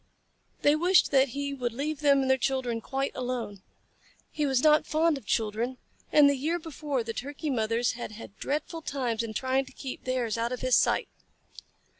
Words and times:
They 0.63 0.75
wished 0.75 1.11
that 1.11 1.27
he 1.29 1.53
would 1.53 1.73
leave 1.73 1.99
them 1.99 2.21
and 2.21 2.27
their 2.31 2.39
children 2.39 2.81
quite 2.81 3.11
alone. 3.15 3.61
He 4.31 4.47
was 4.47 4.63
not 4.63 4.87
fond 4.87 5.15
of 5.15 5.27
children, 5.27 5.77
and 6.11 6.27
the 6.27 6.33
year 6.35 6.57
before 6.57 7.03
the 7.03 7.13
Turkey 7.13 7.51
mothers 7.51 7.91
had 7.91 8.13
had 8.13 8.35
dreadful 8.39 8.81
times 8.81 9.21
in 9.21 9.35
trying 9.35 9.65
to 9.65 9.71
keep 9.73 10.03
theirs 10.05 10.39
out 10.39 10.51
of 10.51 10.61
his 10.61 10.75
sight. 10.75 11.07